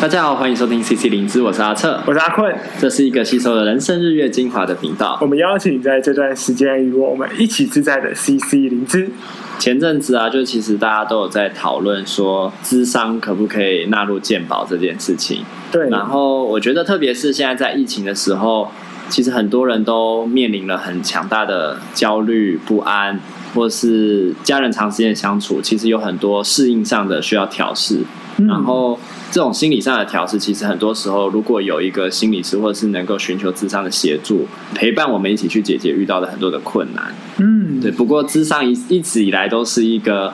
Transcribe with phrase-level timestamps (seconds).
[0.00, 5.18] 大家好，欢迎收听 CC 灵芝，我是阿策，我是阿坤，这是一个吸收了人生日月精华的频道。
[5.20, 9.10] 我们邀请你在这段时间与我们一起自在的 CC 灵芝。
[9.58, 15.44] 前阵子啊，就其实大家都有在讨论说，智商可不可以纳入健保这件事情。
[15.70, 15.90] 对。
[15.90, 18.72] 然后我觉得，特别是现在在疫情的时候，
[19.10, 23.20] 其实很多人都面临了很强大的焦虑不安。
[23.52, 27.98] 或是家人长时间相处，其实有很多适应上的需要调适，
[28.40, 28.98] 嗯，然后
[29.30, 37.14] 这种心理上的调试，其实很多时候如果有一个心理师，或者是能够寻求智商的协助，陪伴我们一起去解决遇到的很多的困难。
[37.38, 37.90] 嗯，对。
[37.90, 40.32] 不过智商一一直以来都是一个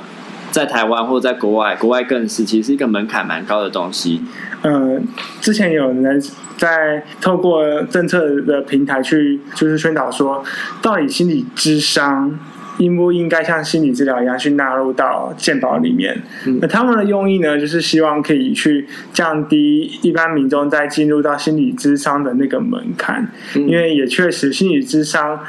[0.51, 4.23] 在台湾或在国外，国外更是其实是一个门槛蛮高的东西。
[4.63, 5.07] 嗯，
[5.41, 6.23] 之前有人
[6.57, 10.43] 在透过政策的平台去就是宣导说，
[10.81, 12.39] 到底心理智商。
[12.79, 16.23] 应不应该像心理治疗一样去纳入到健保里面？
[16.47, 16.59] 嗯。
[16.61, 23.29] 那他们的用意呢，就是希望可以去降低一般民众在进入到心理咨商的那个门槛。
[23.55, 23.69] 嗯。
[23.69, 25.41] 因为也确实，心理咨商，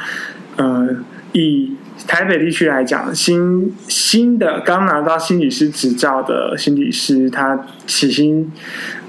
[0.56, 0.90] 呃，
[1.34, 1.74] 以
[2.08, 8.52] 台北地区来讲，新新的刚拿到心理师执照的心理师，他起薪，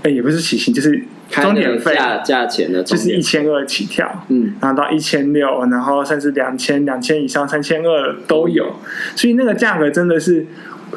[0.03, 1.03] 呃，也不是起薪，就是。
[1.31, 8.75] 钟点费价价钱的就是一千二起跳，嗯，然后到一千六，然后甚至两千、两千以上、三千二都有，
[9.15, 10.47] 所以那个价格真的是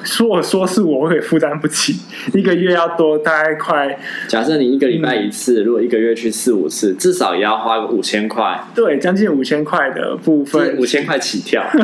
[0.03, 1.97] 说我说是我会负担不起，
[2.33, 3.99] 一个月要多大概快。
[4.29, 11.61] 假设你一个礼拜一次，嗯，如果一个月去四五次，至少也要花个五千块，对，将近五千块的部分，五千块起跳。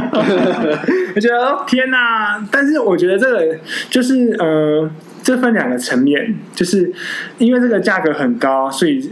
[1.15, 2.41] 我觉得天哪！
[2.49, 3.57] 但是我觉得这个
[3.89, 4.89] 就是呃。
[5.27, 6.89] 这分两个层面，就是
[7.37, 9.11] 因为这个价格很高，所以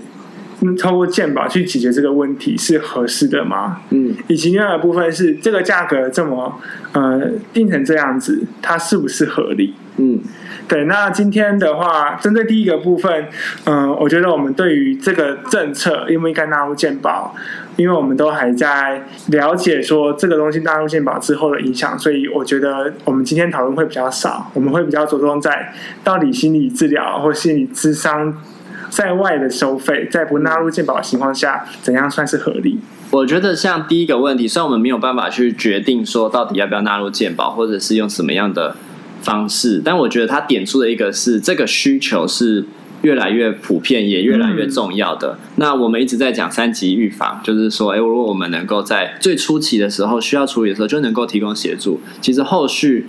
[0.79, 3.81] 透过鉴保去解决这个问题是合适的吗？
[3.89, 6.57] 嗯，以及另外一部分是这个价格这么
[6.93, 9.73] 呃定成这样子，它是不是合理？
[9.97, 10.21] 嗯，
[10.69, 10.85] 对。
[10.85, 13.27] 那今天的话，针对第一个部分，
[13.65, 17.35] 嗯、呃，我觉得我们对于这个政策应不应该纳入健保？
[17.77, 25.73] 因为我们都还在了解说这个东西纳入健保之后的影响，所以我觉得我们今天讨论会比较少，我们会比较着重在
[26.03, 28.41] 到底心理治疗或心理咨商
[28.89, 32.79] 在外的收费，在不纳入健保的情况下，怎样算是合理？
[33.11, 38.75] 我觉得像第一个问题，虽然我们没有办法去决定说到底要不要纳入健保，或者是用什么样的
[39.21, 42.65] 方式，但我觉得他点出的一个是这个需求是。
[43.05, 45.37] 越来越普遍，也越来越重要的。
[45.39, 53.05] 嗯、那我们一直在讲三级预防，就是说，哎，如果我们能够在最初期的时候需要处理的时候就能够提供协助，其实后续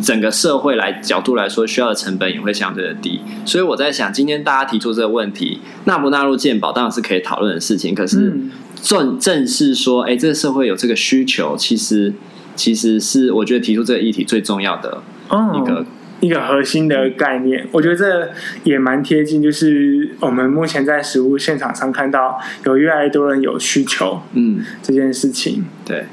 [0.00, 3.20] 整个社会来角度来说，需要的成本也会相对的低。
[3.44, 7.94] 所以我在想，今天大家提出这个问题，纳不纳入健保当然是可以讨论的事情。
[7.94, 8.32] 可是
[8.80, 12.14] 正正是说，哎，这个社会有这个需求，其实
[12.56, 15.84] 其实是我觉得提出这个议题最重要的一个。
[16.24, 18.30] 哦一个核心的概念，我觉得这
[18.62, 26.06] 也蛮贴近，就是我们目前在实物现场上看到有越来越多人有需求，嗯，这件事情，对，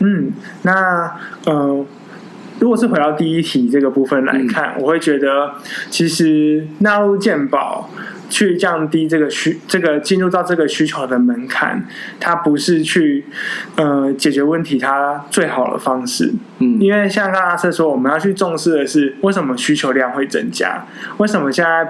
[0.00, 0.32] 嗯，
[0.62, 1.86] 那呃，
[2.60, 5.54] 如果是回到第一题这个部分来看，嗯，我会觉得
[5.90, 7.90] 其实纳入健保。
[8.30, 11.84] 去降低这个需这个进入到这个需求的门槛，
[12.20, 13.24] 它不是去
[13.74, 16.32] 呃解决问题它最好的方式。
[16.60, 20.86] 嗯，因为像刚刚阿瑟说，我们要去重视的是为什么需求量会增加？
[21.16, 21.88] 为什么现在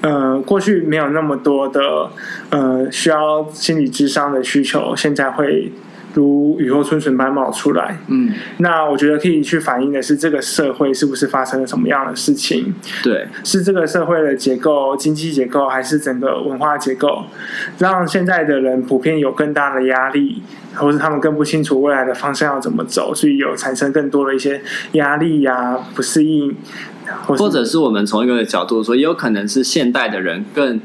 [0.00, 2.10] 呃过去没有那么多的
[2.50, 5.70] 呃需要心理智商的需求，现在会？
[6.16, 12.74] 如雨后春笋般冒出来，嗯，那我觉得可以去反映的是这个社会是不是发生了什么样的事情？
[13.02, 17.24] 对，是这个社会的结构、经济结构，还是整个文化结构，
[17.76, 20.42] 让现在的人普遍有更大的压力，
[20.74, 24.62] 或是他们更不清楚未来的方向要怎么走，所以有产生更多的一些
[24.92, 26.56] 压力呀、啊、不适应，
[27.26, 30.80] 或，或者是我们从一个角度说，也有可能是现代的人更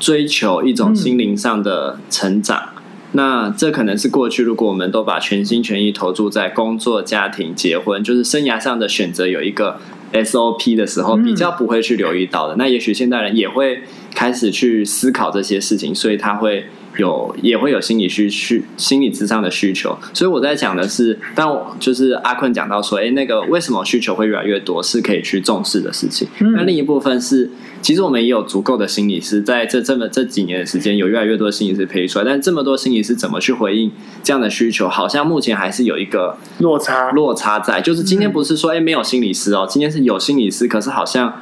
[0.00, 2.58] 追求一种心灵上的成长。
[2.60, 2.73] 嗯
[3.16, 9.80] 那这可能是过去，如果我们都把全心全意投注在工作、家庭、结婚，就是生涯上的选择有一个
[10.12, 12.56] SOP 的时候，比较不会去留意到的。
[12.56, 13.82] 那也许现代人也会
[14.14, 16.66] 开始去思考这些事情，所以他会。
[16.98, 21.46] 有也会有心理需需心理咨商的需求，所以我在讲的是，但
[21.80, 26.28] 就是阿坤讲到说，哎，那个为什么需求会越来越多，是可以去重视的事情。
[26.40, 27.50] 嗯、那另一部分是，
[27.82, 33.90] 其实我们也有足够的心理师，在这这么这几年的时间，有越来越多的心理师培育出来，但这么多心理师怎么去回应
[34.22, 37.80] 这样的需求，好像目前还是有一个落差落差在。
[37.80, 41.32] 就是今天不是说哎没有心理师哦，今天是有心理师，可是好像。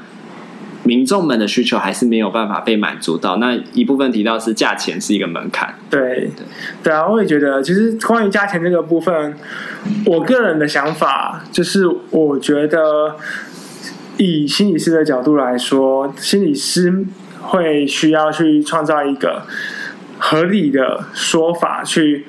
[0.84, 5.74] 民众们的需求还是没有办法被满足到，那一部分提到是价钱是一个门槛。
[5.88, 6.30] 对对
[6.82, 9.36] 对啊，我也觉得，其实关于价钱这个部分，
[10.06, 13.16] 我个人的想法就是，我觉得
[14.16, 17.04] 以心理师的角度来说，心理师
[17.40, 19.42] 会需要去创造一个
[20.18, 22.26] 合理的说法，去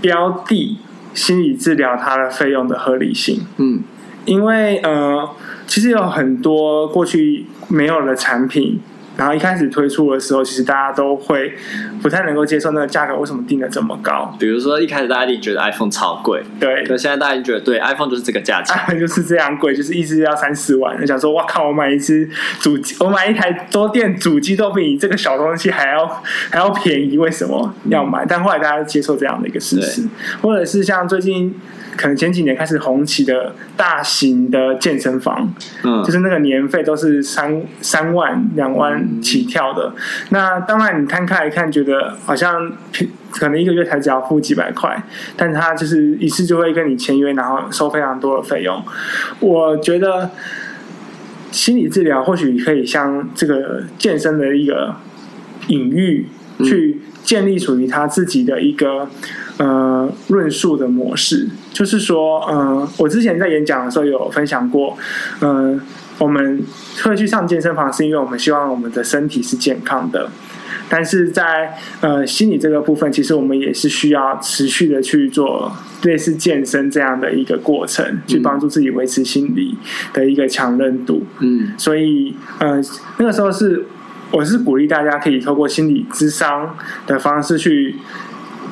[0.00, 0.78] 标的
[1.14, 3.46] 心理治疗它的费用的合理性。
[3.56, 3.82] 嗯，
[4.24, 5.28] 因为呃，
[5.68, 8.80] 其实有很多过去没有的产品。
[9.16, 11.52] 然后一开始推出的时候，其实大家都会
[12.00, 14.32] 不太能够接受那个价格为什么定的这么高。
[14.38, 16.84] 比如说一开始大家一定觉得 iPhone 超贵，对。
[16.84, 20.96] 可现在大家觉得对 iPhone 就是这个价钱，iPhone 就是这样贵，就是一支要三四万。
[21.02, 21.66] 你想说，哇靠！
[21.66, 22.30] 我买一支
[22.60, 26.06] 主机，我买一台桌垫主机都比你这个小东西还要
[26.52, 28.24] 还要便宜，为什么要买？
[28.24, 30.06] 但后来大家接受这样的一个事实，
[30.40, 31.52] 或者是像最近。
[31.98, 35.52] 可能前几年开始红起的大型的健身房，
[35.82, 39.92] 嗯，就是那个年费都是三三万两万起跳的。
[39.96, 42.72] 嗯、那当然，你摊开来看，觉得好像
[43.32, 45.02] 可能一个月才只要付几百块，
[45.36, 48.80] 但他就是一次就会跟你签约，然后收非常多的费用。
[49.40, 50.30] 我觉得
[51.50, 54.94] 心理治疗或许可以像这个健身的一个
[55.66, 56.28] 隐喻，
[56.64, 59.08] 去建立属于他自己的一个。
[59.58, 64.96] 呃，论述的模式就是说，呃，我之前在演讲的时候有分享过，
[65.40, 65.76] 呃，
[66.16, 66.62] 我们
[67.02, 70.30] 会去上健身房是因为我们希望我们的身体是健康的，
[70.88, 75.72] 但是在呃心理这个部分，其实我们也是需要持续的去做
[76.04, 79.76] 类似健身这样的一个过程，嗯、去帮助自己维持心理
[80.12, 81.24] 的一个强韧度。
[81.40, 82.80] 嗯，所以呃
[83.16, 83.84] 那个时候是
[84.30, 86.76] 我是鼓励大家可以透过心理咨商
[87.06, 87.96] 的方式去。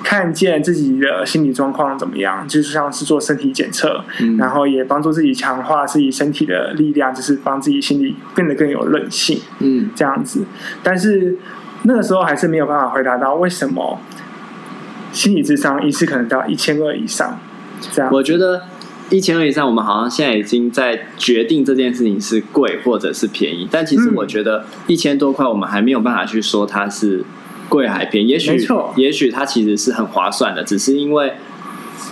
[0.05, 10.44] 看见自己的心理状况怎么样，就是像是做身体检测，嗯、然后也帮助自己强化自己身体的力量，就是帮自己心理变得更有韧性，嗯，这样子。
[10.81, 11.37] 但是
[11.82, 13.99] 那个时候还是没有办法回答到为什么
[15.11, 17.41] 心理智商一次可能到一千二以上。
[17.91, 18.62] 这样，我觉得
[19.11, 27.25] 一千二以上，我们好像现在已经在决定这件事情是贵或者是便宜，但其实我觉得一千多块，我们还没有办法去说它是。
[27.69, 28.64] 贵还便宜，也许
[28.94, 31.32] 也许它其实是很划算的，只是因为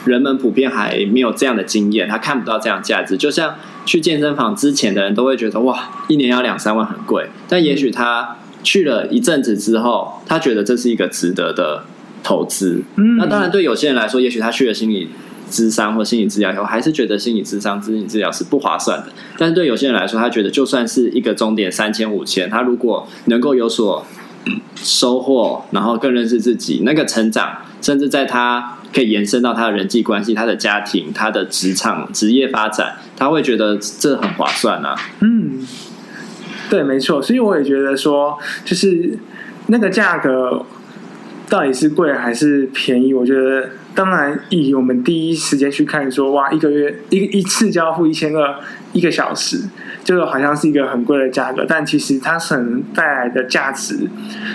[0.05, 3.17] 人们普遍还没有这样的经验，他看不到这样价值。
[3.17, 3.55] 就像
[3.87, 11.85] 去健身房之前的人都会觉得哇，一年要两三万很贵，但也许他去了一阵子之后，他觉得这是一个值得的
[12.25, 12.83] 投资。
[12.97, 15.11] 嗯，那当然对有些人来说，也许他去了心理
[15.51, 19.07] 智商或心理治疗以后，还是觉得心理智商、心理治疗是不划算的。
[19.39, 24.05] 但是对有些人来说，他觉得就算是一个终点三千五千，他如果能够有所
[24.77, 34.95] 收获，然后更认识自己，那个成长，甚至在他可以延伸到他的人际关系、他的家庭、他的职场、职业发展，他会觉得这很划算啊。
[35.21, 35.67] 嗯，
[36.69, 37.23] 对，没错。
[37.23, 39.19] 所以我也觉得说，就是
[39.69, 40.65] 那个价格
[41.49, 43.15] 到底是贵还是便宜？
[43.15, 48.57] 我觉得，当然以我们第一时间去看说，哇，一个月一一次就要付一千二，
[48.93, 49.61] 一个小时。
[50.03, 54.07] 就好像是一个很贵的价格，但其实它可能带来的价值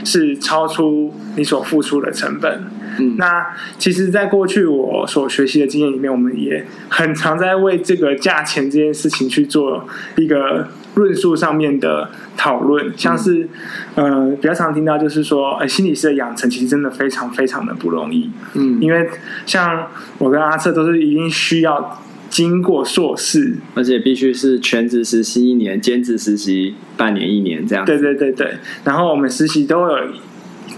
[0.05, 2.65] 是超出你所付出的成本。
[2.99, 3.47] 嗯，那
[3.79, 9.87] 其实，在过去我所学习的经验里面，我们也很常在为这个价钱这件事情去做
[10.17, 10.67] 一个
[10.99, 12.93] 论述上面的讨论。
[12.95, 13.49] 像是，
[13.95, 18.29] 呃，比较常听到就是说，呃，心理师的养成其实真的非常非常的不容易。
[18.53, 19.09] 嗯，因为
[19.47, 19.87] 像
[20.19, 21.99] 我跟阿策都是一定需要。
[22.29, 27.83] 经过硕士，而且必须是全职实习一年，兼职实习半年一年这样。
[27.83, 28.53] 对对对对，
[28.83, 29.97] 然后我们实习都有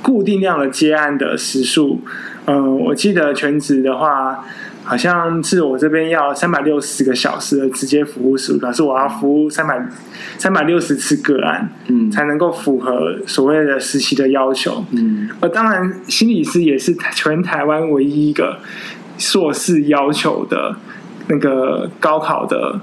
[0.01, 1.99] 固定量的接案的时数。
[2.45, 4.45] 嗯、呃，我记得全职的话，
[4.83, 9.85] 好像是我这边要三百六十个小时的直接服务时数，表示我要服务三百
[10.37, 14.85] 三百六十次个案，嗯，才能够符合所谓的实习的要求。
[14.91, 18.59] 嗯，而当然，心理师也是全台湾唯一一个
[19.17, 20.75] 硕士要求的。
[21.27, 22.77] 那个高考的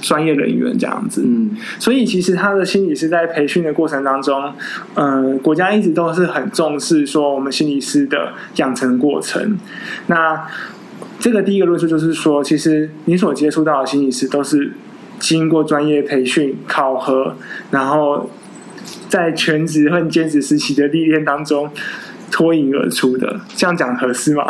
[0.00, 4.52] 专业人员这样子，嗯，所以其实他的心理师在培训的过程当中，
[4.94, 9.58] 嗯、呃，国家一直都是很重视说我们心理师的养成过程。
[10.06, 10.46] 那
[11.18, 14.72] 这个第一个论述就是说，其实你所接触到的心理师都是
[15.18, 17.36] 经过专业培训考核，
[17.70, 18.30] 然后
[19.08, 21.70] 在全职和兼职实习的历练当中。
[22.28, 24.44] 脱颖而出的，这样讲合适吗？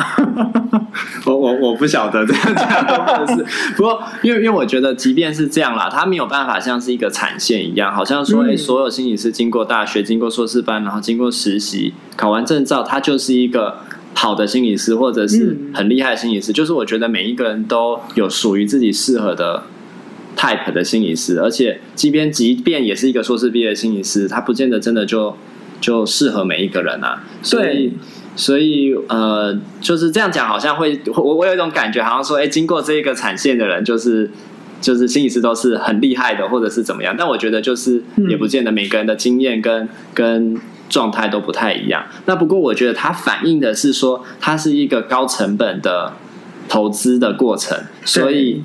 [1.26, 3.44] 我我我不晓得这样讲合适。
[3.76, 13.76] 不过，因为因为我觉得，即便是这样啦，他没有办法像是一个产线一样，好像说，哎、嗯欸，所有心理师经过大学、经过硕士班，然后经过实习、考完证照，他就是一个
[14.16, 16.50] 好的心理师，或者是很厉害的心理师。
[16.50, 19.62] 嗯、就是我觉得每一个人都有属于自己适合的
[20.36, 25.36] type 的心理师，而且，即便即便也是一个硕士毕业的心理师，他不见得真的就。
[25.78, 27.92] 就适合每一个人啊，所以，对
[28.34, 34.30] 所以呃，就是这样讲，好像会我我有一种感觉，好像说，哎，经过这个产线的人，就是
[34.80, 37.14] 就是心理师都是很厉害的，或者是怎么样。
[37.16, 40.58] 但我觉得就是也不见得每个人的经验跟跟
[40.88, 42.04] 状态都不太一样。
[42.26, 46.12] 那不过我觉得它反映的是说，它是一个高成本的
[46.68, 48.62] 投资的过程，所以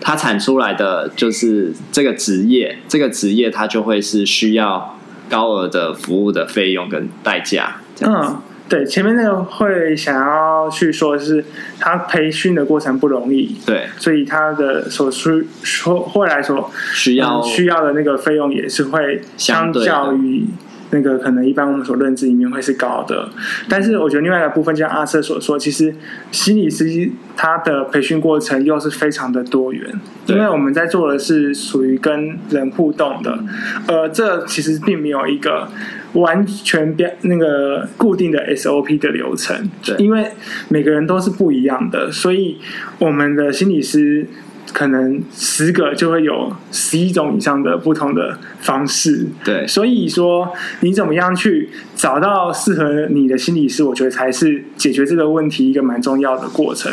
[0.00, 7.76] 它产出来的就是这个职业，这个职业它就会是需要高额的服务的费用跟代价。
[8.00, 8.42] 嗯。
[8.68, 11.42] 对，前面那个会想要去说是，
[11.80, 20.44] 他培训的过程不容易，对，所以他的所需说后来说需要、嗯、需要的那个费用也是会相较于。
[20.90, 23.28] 那个可能一般我们所认知里面会是高的，
[23.68, 25.94] 但是我觉得另外一个部分，就像阿瑟所说，其实
[26.32, 33.38] 心理师他的培训过程又是非常的多元，因为我们在做的是属于跟人互动的，
[33.86, 35.68] 呃，这其实并没有一个
[36.14, 40.30] 完全标那个固定的 SOP 的流程，对因为
[40.68, 42.58] 每个人都是不一样的，所以
[42.98, 44.26] 我们的心理师。
[44.72, 56.92] 可能十个就会有十一种以上的不同的方式，对，所以说你怎么样去找到适合你的心理师，我觉得才是解决这个问题一个蛮重要的过程。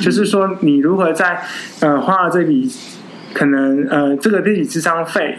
[0.00, 1.42] 就是说，你如何在
[1.80, 2.70] 呃花了这笔
[3.32, 5.38] 可能呃这个这笔智商费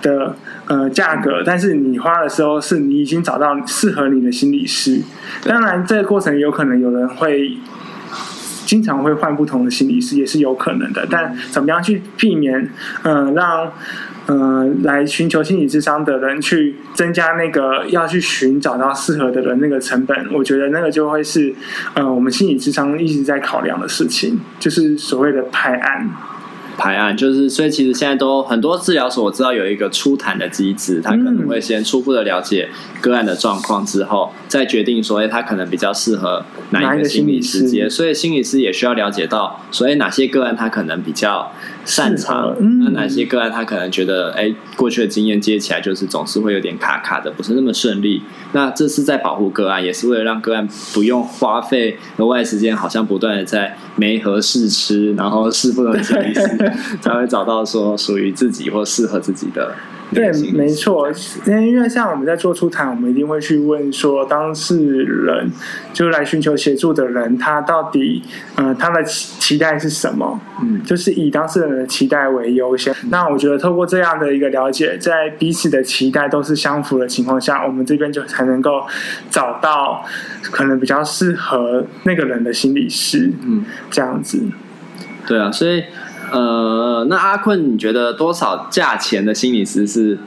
[0.00, 0.34] 的
[0.66, 5.00] 呃价格，但是你花的时候是你已经找到适合你的心理师。
[5.44, 7.56] 当然，这个过程有可能有人会。
[8.64, 12.70] 经常会换不同的心理师也是有可能的，但怎么样去避免，
[13.02, 13.72] 呃，让
[14.26, 21.54] 呃来寻求心理智商的人去增加那个要去寻找到适合的人那个成本，我觉得那个就会是
[21.94, 26.08] 呃我们心理智商一直在考量的事情，就是所谓的拍案。
[26.76, 32.68] 排案就是，所以其实现在都很多治疗所，我知道有一个初谈的机制，他可能会先初步的了解
[33.00, 37.88] 个案的状况之后，再决定说，哎，他可能比较适合哪一个心理师接。
[37.88, 41.52] 所以心理师也需要了解到，所以哪些个案他可能比较
[41.84, 48.22] 擅长，那哪些个案他可能觉得，哎，过去的经验接起来就是总是会有点卡卡的，不是那么顺利。
[48.52, 56.63] 那这是在保护个案，也是为了让个案不用花费额外时间，好像不断的在没合试吃，然后试不同的心理师，
[57.00, 59.74] 才会找到说属于自己或适合自己的。
[60.12, 61.10] 对，没错，
[61.46, 65.50] 因为像我们在做出谈，我们一定会去问说当事人，
[65.92, 68.22] 就是来寻求协助的人，他到底
[68.54, 70.38] 呃他的期期待是什么？
[70.62, 72.92] 嗯，就是以当事人的期待为优先。
[73.02, 78.86] 嗯、那我觉得透过这样的一个了解，在彼此的期待都是相符的情况下，我们这边就才能够
[79.30, 80.04] 找到
[80.52, 83.32] 可能比较适合那个人的心理师。
[83.42, 84.40] 嗯，这样子。
[85.26, 85.82] 对啊，所以。
[86.32, 90.18] 呃，那阿坤，你觉得多少价钱的心理师是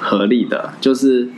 [0.00, 0.72] 合理的？
[0.80, 1.28] 就是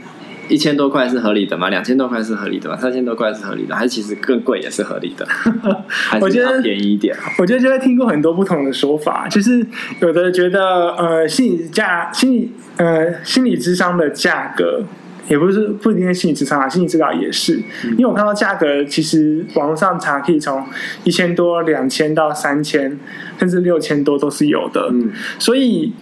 [0.48, 1.70] 一千多块是合理的吗？
[1.70, 2.76] 两千多块是合理的吗？
[2.76, 5.26] 三千多块是合理的，还是其实更贵也是合理的？
[5.88, 7.16] 还是要便宜一点？
[7.38, 9.66] 我觉得，我觉得就会听过很多不同的说法，就是
[10.00, 14.82] 有的觉得呃，心理价、心理呃，心理智商的价格。
[15.28, 17.54] 也不是不一定是心理智商啊，心理治疗也是，
[17.92, 20.64] 因为我看到价格其实网络上查可以从
[21.04, 22.98] 一千多、两千到三千，
[23.38, 24.90] 甚至六千多都是有的。
[24.92, 25.92] 嗯，所以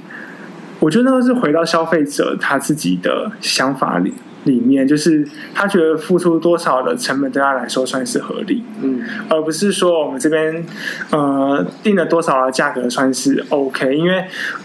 [0.80, 4.12] 我觉得那个是回到消费者他自己的想法里
[4.44, 5.24] 里面，就是
[5.54, 10.64] 他觉得付出多少的成本对他来说算是合理，嗯，而不是说我们这边
[11.10, 14.24] 呃定了多少的价格算是 OK，因为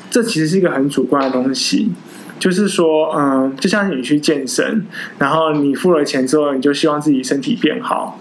[0.09, 1.91] 这其实是一个很主观的东西。
[2.39, 4.85] 就是说，嗯，就像你去健身，
[5.17, 8.19] 然后你付了钱之后，你就希望自己身体变好。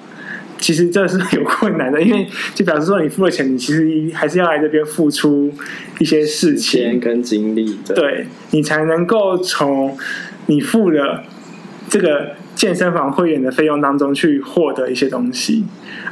[0.59, 5.53] 其实这是有困难的，因为就表示说你付了钱，你其实还是要来这边付出
[5.99, 9.97] 一些事情跟精力，对，对你才能够从
[10.47, 11.23] 你付了
[11.91, 15.67] 这个健身房会员的费用当中去获得一些东西。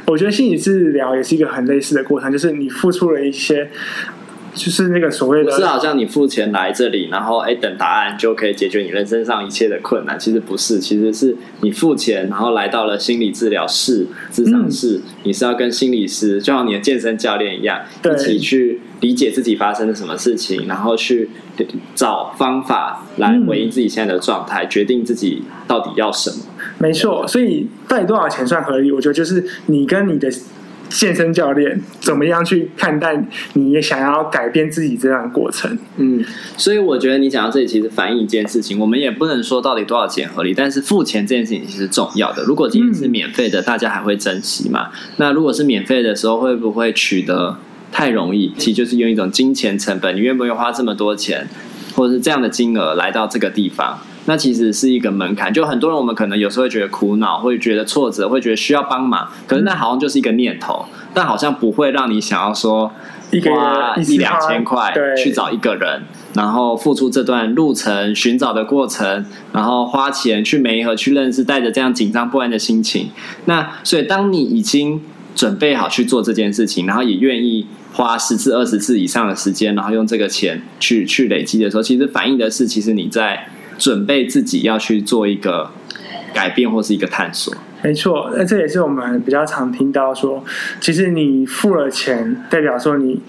[0.05, 3.71] 我觉得心理治疗也是一个很类似的过程，就是你付出了一些。
[4.55, 10.17] 就是那个所谓的，不是好像你付钱来这里，然后哎等答案就可以解决你人生上一切的困难。
[10.17, 21.29] 其实不是，其实是你付钱，然后来到了心理治疗室、智商室，嗯、你是要跟心理师，就像你的健身教练一样，一起去理解自己发生了什么事情，然后去
[21.93, 26.37] 找方法来回应自己现在的状态，嗯、决定自己到底要什么。
[26.77, 28.91] 没错，所以到底多少钱算合理？
[28.91, 30.31] 我觉得就是你跟你的。
[30.89, 35.77] 健身教练怎么样去看待你也想要改变自己这样的过程？
[35.97, 36.23] 嗯，
[36.57, 42.43] 所以我觉得你讲到这里，其实反映一件事情，我们也不能说到底多少钱合理，但是付钱这件事情其实重要的。
[42.43, 44.89] 如果今天是免费的，大家还会珍惜吗？
[45.17, 47.57] 那如果是免费的时候，会不会取得
[47.91, 48.53] 太容易？
[48.57, 51.47] 其实就是用一种金钱成本，你愿不愿意花这么多钱，
[51.95, 53.99] 或者是这样的金额来到这个地方？
[54.25, 55.53] 那其实是一个门槛。
[55.53, 62.91] 就很多人我们可能有时候会觉得苦恼，会觉得挫折，会觉得需要帮忙，可是那好像就是一个念头，嗯、但好像不会让你想要说
[63.43, 66.03] 花一两千块去找一个人，
[66.33, 73.09] 然后付出这段路程寻找的过程，然后花钱去媒合去认识，带着这样紧张不安的心情。
[73.45, 75.01] 那所以当你已经
[75.35, 85.71] 准备好去做这件事情，然后也愿意花十次、二十次以上的时间，然后用这个钱去去累积的时候，其实反映的是，其实你在准备自己要去做一个
[86.33, 87.53] 改变或是一个探索。
[87.83, 90.43] 没错，那这也是我们比较常听到说，
[90.79, 93.21] 其实你付了钱，代表说你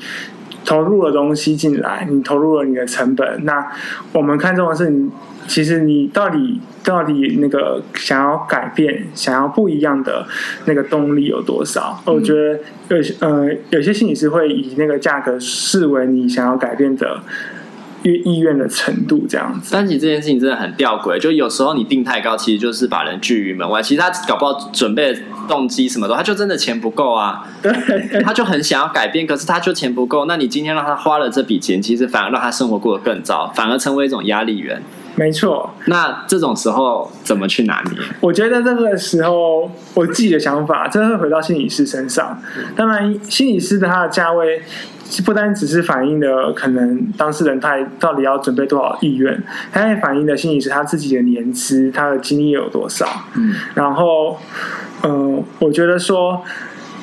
[0.64, 3.44] 投入了东西进来，你投入了你的成本。
[3.44, 3.70] 那
[4.12, 5.10] 我们看重的是你。
[5.48, 10.26] 其实你到底到底那个想要改变、想要不一样的
[10.64, 12.02] 那个动力有多少？
[12.04, 17.20] 嗯、我觉得有些呃有些心理师会以那个价格视为你想要改变的
[18.10, 19.70] 意意愿的程度这样子。
[19.72, 23.82] 但其实这件事情真的很吊诡，就有时候你定太高，其实就是把人拒于门外。
[23.82, 25.16] 其实他搞不好准备
[25.48, 27.46] 动机什么的，他就真的钱不够啊。
[27.62, 30.26] 对，他就很想要改变，可是他就钱不够。
[30.26, 34.80] 那你今天让他花了这笔钱，其实反而让他生活过得更糟，反而成为一种压力源。
[35.18, 37.99] 没错，那这种时候怎么去拿捏？
[38.20, 42.38] 我觉得这个时候，我自己的想法，真的会回到心理师身上。
[42.76, 44.61] 当然，心理师的他的价位，
[45.25, 49.42] 不单只是反映的可能当事人他到底要准备多少意愿，
[49.73, 53.06] 他也反映的心理师他自己的年资、他的经验有多少。
[53.37, 54.38] 嗯，然后，
[55.02, 56.42] 嗯、呃，我觉得说，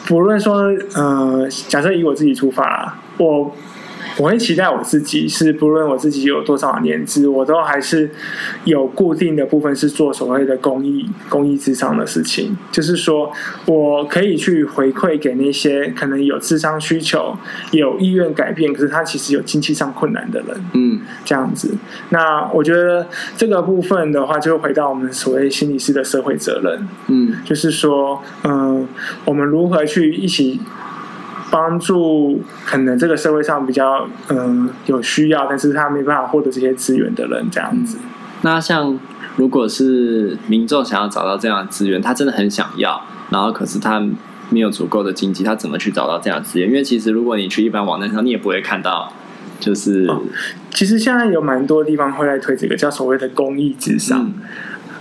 [0.06, 3.56] 不论说，呃，假设以我自己出发，我。
[4.18, 8.10] 我会期待我自己是，不论我自己有多少年资，我都还是
[8.66, 12.56] 有固定的部分是做所谓的公益、公益智商的事情。
[12.72, 13.32] 就是说，
[13.66, 17.36] 我可以去回馈给那些可能有智商需求、
[17.72, 20.66] 有意愿改变，可是他其实有经济上困难的人。
[20.74, 21.76] 嗯，这样子。
[22.10, 26.88] 那我觉得这个部分的话，就回到我们所谓心理师的社会责任。
[27.08, 28.88] 嗯，就是说，嗯，
[29.26, 30.60] 我们如何去一起。
[31.54, 38.00] 帮助可能这个社会上比较嗯有需要，但是他没办法获得这些资源的人，这样子。
[38.42, 38.98] 那像
[39.36, 44.04] 如果是民众想要找到这样的资源，他真的很想要，然后可是他
[44.50, 46.68] 没有足够的经济，他怎么去找到这样的资源？
[46.68, 49.14] 因为其实如果你去一般网站上，你也不会看到，
[49.60, 50.24] 就是、哦、
[50.72, 54.24] 其实现在有蛮多地方会来推这个叫所谓的公益咨商。
[54.26, 54.34] 嗯、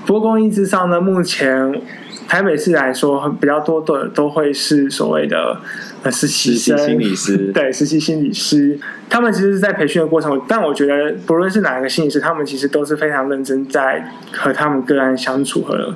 [0.05, 1.81] 不过公益之上呢，目前
[2.29, 5.61] 台北市来说比较多的都会是所谓的。
[6.05, 8.77] 呃，实习生，心理师， 对，实习心理师，
[9.09, 15.95] 他们其实是在培训的过程，但我觉得不论是哪一个心理师，他们其实都是非常认真在和他们个案相处和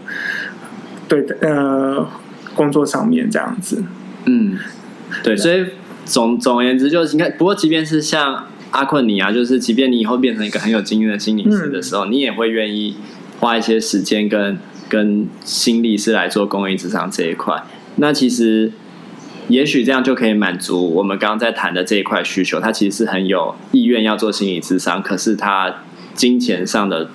[1.09, 2.09] 对的呃
[2.55, 3.83] 工作上面这样子。
[4.27, 4.57] 嗯，
[5.25, 5.67] 对，所以
[6.05, 12.97] 总总而言之，就是你看，不过即便是像阿困你啊，就是即便你以后变成一个很有经验的心理师的时候，嗯、你也会愿意
[13.41, 14.57] 花一些时间跟
[14.89, 17.63] 跟心理师来做公益智商这一块。
[17.97, 18.73] 那其实。
[19.49, 22.59] 也许这样就可以满足我们刚刚在谈的这一块需求。
[22.59, 25.73] 他其实是很有意愿要做心理智商，可是他
[26.17, 27.09] 金钱上的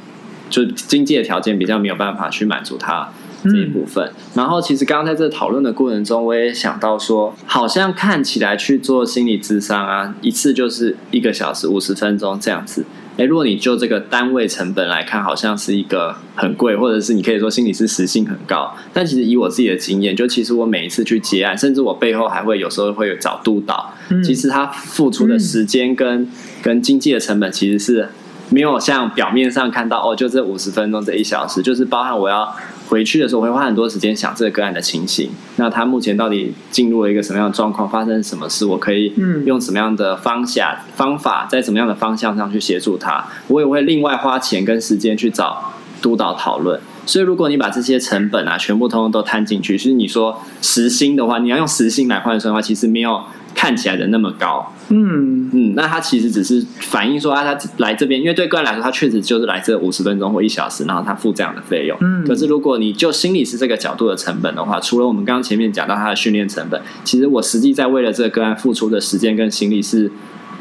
[0.49, 3.09] 就经济的条件比较没有办法去满足他
[3.43, 4.05] 这一部分。
[4.05, 12.85] 嗯、然后，其实刚刚在这讨论的过程中，我也想到说，好像看起来去做心理咨商啊，一次就是一个小时五十分钟这样子。
[13.21, 18.75] 诶，如果你就这个单位成本来看，好像是一个很贵，或者是你可以说心理师时薪很高。
[18.91, 26.27] 但其实以我自己的经验，就其实我每一次去接案，甚至我背后还会有时候会有找督导，嗯、其实他付出的时间跟、嗯、
[26.63, 28.09] 跟经济的成本，其实是
[28.49, 32.55] 没有像表面上看到哦，就这五十分钟这一小时，就是包含我要。
[32.91, 35.29] 回去的时候，我会花很多时间想这个个案的情形。
[35.55, 37.87] 那他目前到底进入了一个什么样的状况？
[37.87, 38.65] 发生什么事？
[38.65, 39.13] 我可以
[39.45, 43.25] 用什么样的方向、方法，在什么样的方向上去协助他？
[43.47, 46.81] 我也会另外花钱跟时间去找督导讨论。
[47.05, 53.21] 所以，如果你把这些成本啊全部通通都摊进去，其实你说时薪的话，你要用时薪来换算的话，其实没有。
[53.53, 61.97] 看起来的那么高，嗯嗯，那他其实只是反映说啊，他来这边，因为对个人来说，他确实就是来这五十分钟或一小时，然后他付这样的费用。
[61.99, 70.09] 嗯，可是如果你就心理师这个角度的成本的话，除了我们刚刚前面讲到他的训练成本，其实我实际在为了这个个案付出的时间跟心力是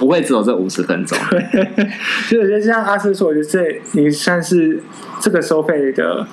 [0.00, 1.16] 不会只有这五十分钟。
[2.26, 4.82] 所以我觉得像阿斯说，我觉得这你算是
[5.20, 6.26] 这个收费的。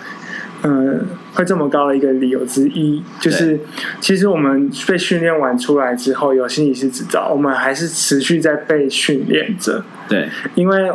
[0.64, 3.60] 嗯，会这么高的一个理由之一，就是
[4.02, 9.84] 其实我们被训练完出来之后，有心理师执照，我们还是持续在被训练着。
[10.10, 10.92] 对，因为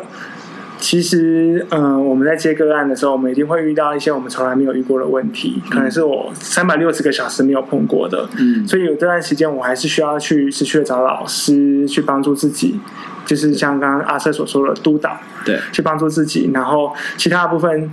[0.82, 8.28] 其实，嗯，我们在接个案的时候，我们一定会遇到一些我们从来没有遇过的问题，可能是我三百六十个小时没有碰过的。
[8.36, 12.80] 嗯，所以有这段时间，我还是需要去持续的找老师去帮助自己。
[13.24, 17.88] 就是像刚刚阿瑟所说的督导，对，去帮助自己，然后其他的部分，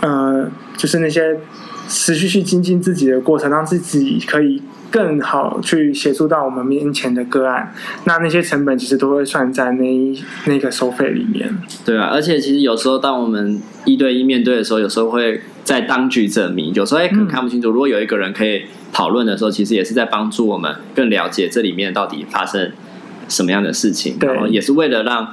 [0.00, 1.38] 呃，就是那些
[1.88, 10.14] 持续去精进自己的过程，让自己可以更好去协助到我们面前的个案，那那些成本其实都会算在那
[10.46, 11.54] 那个收费里面。
[11.84, 17.68] 对啊，而且其实有时候当我们一对一面对的时候，有时候会在当局者迷，有时候也可能看不清楚。
[17.70, 22.72] 嗯、如果有一个人可以讨论的时候，其实也是在帮助我们更了解这里面到底发生
[23.28, 25.28] 什么样的事情，对，然后也是为了让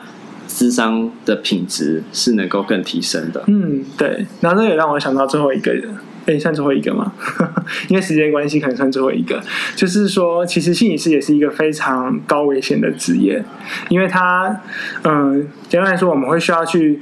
[0.47, 3.43] 智商的品质是能够更提升的。
[3.47, 4.25] 嗯，对。
[4.41, 5.95] 然后这也让我想到最后一个人，
[6.29, 7.11] 诶，算最后一个吗？
[7.89, 9.41] 因为时间关系，可能算最后一个。
[9.75, 13.43] 就是说，其实心理师也是一个非常高危险的职业，
[13.89, 14.61] 因为他，
[15.03, 16.99] 嗯，简单来说，我们会需要去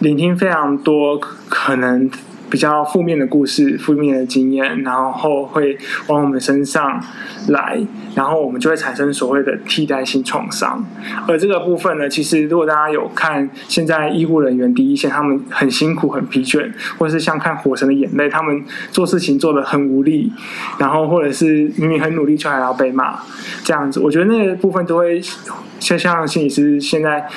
[0.00, 2.10] 聆听非常多可能。
[2.48, 7.02] 比较负面的故事、负面的经验，然后会往我们身上
[7.48, 7.78] 来，
[8.14, 10.84] 然后我们就会产生所谓的替代性创伤。
[11.26, 20.32] 而这个部分呢，其实如果大家有看现在医护人员第一线，他们很辛苦、很疲倦，或是像看《火神的眼泪》，他们做事情做得很无力，
[20.78, 23.18] 然后或者是明明很努力，却还要被骂，
[23.64, 25.20] 这样子，我觉得那个部分都会。
[25.78, 27.28] 就像心理师现在，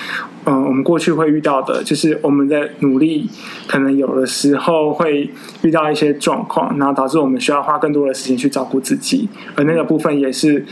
[0.50, 3.30] 嗯、呃，我们过去会遇到的，就是我们的努力，
[3.68, 5.30] 可能有的时候会
[5.62, 10.66] 遇到一些状况，然后导致我们需要花更多的时间去照顾自己，而那个部分也是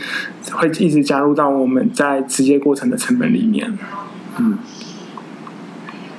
[0.50, 3.78] 会一直加入到我们在职业过程的成本里面。
[4.38, 4.58] 嗯，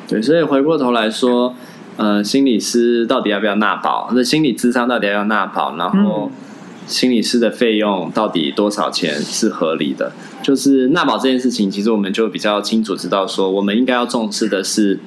[0.08, 1.54] 对，所以回过头来说，
[1.98, 4.10] 呃，心理师到底要不要纳保？
[4.13, 5.76] 那心理智商到底要不要纳保？
[5.76, 6.32] 然后。
[6.34, 6.48] 嗯
[6.89, 10.12] 心理师的费用到底多少钱是合理的？
[10.41, 14.99] 就是纳保这件事情，其实我们就比较清楚知道，说我们应该要重视的是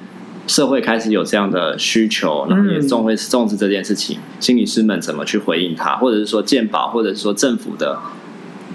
[0.47, 4.17] 社会开始有这样的需求，然后也重会重视这件事情。
[4.39, 7.99] 心理师们怎么去回应它，或者是说健保，或者是说政府的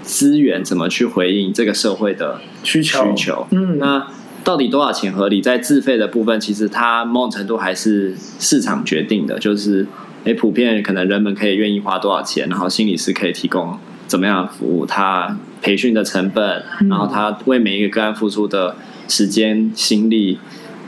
[0.03, 3.03] 资源怎么去回应这个社会的需求？
[3.05, 3.47] 需求。
[3.49, 4.05] 嗯，那
[4.43, 5.41] 到底多少钱合理？
[5.41, 9.87] 在自费的部分，其实它某种程度还是市场决定的，就是。
[10.25, 13.77] 诶，普遍可能人们可以愿意花多少钱，然后心理师可以提供
[14.07, 14.85] 怎么样的服务？
[14.85, 18.75] 他培训的成本，然后他为每一个个案付出的
[19.07, 20.37] 时间、心力，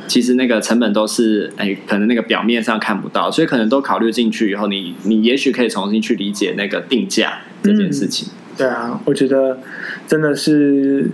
[0.07, 8.27] 其实那个成本都是诶，可能那个表面上看不到，所以可能都考虑进去以后，你你也许可以重新去理解那个定价这件事情。
[8.29, 9.59] 嗯，对啊，我觉得
[10.07, 11.09] 真的是。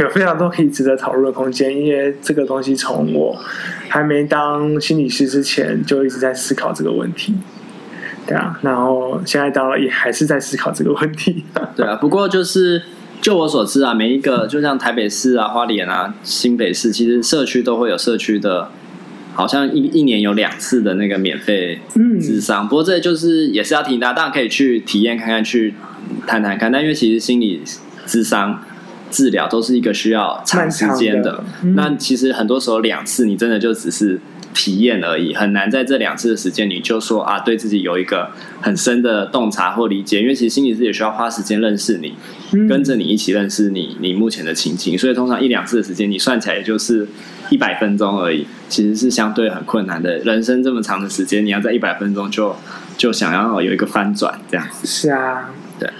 [0.00, 3.38] 有非常多可以值得讨论的空间，因为这个东西从我
[3.88, 7.34] 还没当心理师之前就一直在思考这个问题，
[8.26, 11.44] 对啊，然后现在到了也还是在思考这个问题，
[11.76, 11.96] 对啊。
[11.96, 12.82] 不过就是
[13.20, 18.70] 就我所知啊，每一个就像台北市啊、花莲啊、新北市，其实社区都会有社区的，
[19.34, 21.78] 好像一一年有两次的那个免费
[22.20, 22.64] 智商。
[22.64, 25.74] 嗯、不过这就是也是要提醒大家，大家可以去体验看看，去
[26.26, 26.72] 谈谈看。
[26.72, 27.62] 但因为其实心理
[28.04, 28.64] 智商。
[29.10, 31.44] 治疗都是一个需要长时间的，的。
[31.62, 34.20] 嗯、那其实很多时候两次你真的就只是
[34.54, 42.14] 体验而已，很难在这两次的时间你就说啊，对自己有一个很深的洞察或理解，因为其实心理师也需要花时间认识你，
[42.52, 47.06] 嗯、跟着你一起认识你你目前的情境，所以通常一两次的时间你算起来也就是
[47.50, 50.18] 一百分钟而已，其实是相对很困难的。
[50.18, 52.56] 人生这么长的时间，你要在一百分钟就
[52.96, 54.86] 就想要有一个翻转这样子。
[54.86, 55.50] 是啊，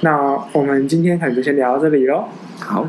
[0.01, 2.25] 那我们今天可能就先聊到这里喽。
[2.61, 2.89] 好。